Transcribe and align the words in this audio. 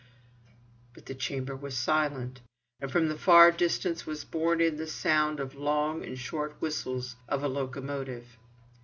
But 0.95 1.05
the 1.05 1.13
chamber 1.13 1.55
was 1.55 1.77
silent, 1.77 2.41
and 2.79 2.91
from 2.91 3.07
the 3.07 3.17
far 3.19 3.51
distance 3.51 4.03
was 4.03 4.23
borne 4.23 4.59
in 4.59 4.77
the 4.77 4.87
sound 4.87 5.39
of 5.39 5.51
the 5.51 5.59
long 5.59 6.03
and 6.03 6.17
short 6.17 6.55
whistles 6.59 7.17
of 7.29 7.43
a 7.43 7.47
locomotive. 7.47 8.25